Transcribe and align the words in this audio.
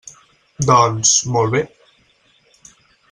Doncs, 0.69 1.11
molt 1.35 1.51
bé. 1.57 1.63